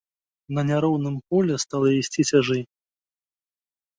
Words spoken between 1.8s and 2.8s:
ісці цяжэй.